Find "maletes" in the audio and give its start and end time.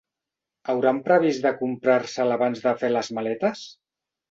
3.21-3.65